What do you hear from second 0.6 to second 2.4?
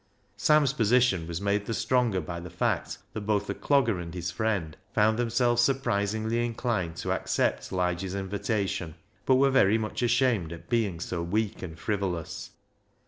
position was made the stronger by